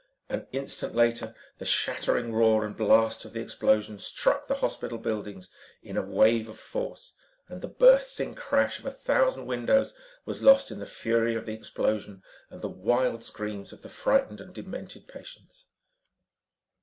An 0.29 0.47
instant 0.51 0.95
later, 0.95 1.35
the 1.59 1.65
shattering 1.65 2.33
roar 2.33 2.65
and 2.65 2.75
blast 2.75 3.23
of 3.23 3.33
the 3.33 3.39
explosion 3.39 3.99
struck 3.99 4.47
the 4.47 4.55
hospital 4.55 4.97
buildings 4.97 5.51
in 5.83 5.95
a 5.95 6.01
wave 6.01 6.49
of 6.49 6.57
force 6.57 7.13
and 7.47 7.61
the 7.61 7.67
bursting 7.67 8.33
crash 8.33 8.79
of 8.79 8.87
a 8.87 8.91
thousand 8.91 9.45
windows 9.45 9.93
was 10.25 10.41
lost 10.41 10.71
in 10.71 10.79
the 10.79 10.87
fury 10.87 11.35
of 11.35 11.45
the 11.45 11.53
explosion 11.53 12.23
and 12.49 12.63
the 12.63 12.67
wild 12.67 13.23
screams 13.23 13.71
of 13.71 13.83
the 13.83 13.89
frightened 13.89 14.41
and 14.41 14.55
demented 14.55 15.07
patients. 15.07 15.65